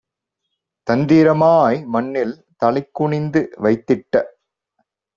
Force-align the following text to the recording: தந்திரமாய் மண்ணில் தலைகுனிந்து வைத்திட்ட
தந்திரமாய் 0.87 1.79
மண்ணில் 1.87 2.35
தலைகுனிந்து 2.61 3.43
வைத்திட்ட 3.63 4.13